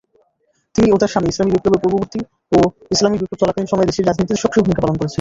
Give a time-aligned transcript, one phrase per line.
[0.75, 2.19] তিনি ও তার স্বামী ইসলামি বিপ্লবের পূর্ববর্তী
[2.51, 2.59] ও
[2.91, 5.09] ইসলামি বিপ্লব চলাকালীন সময়ে দেশটির রাজনীতিতে সক্রিয় ভূমিকা পালন করেছিলেন।